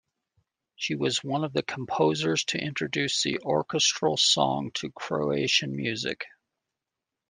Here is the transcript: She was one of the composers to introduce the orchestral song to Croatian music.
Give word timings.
She 0.77 0.95
was 0.95 1.23
one 1.23 1.43
of 1.43 1.53
the 1.53 1.61
composers 1.61 2.43
to 2.45 2.57
introduce 2.57 3.21
the 3.21 3.37
orchestral 3.41 4.17
song 4.17 4.71
to 4.77 4.89
Croatian 4.89 5.75
music. 5.75 6.25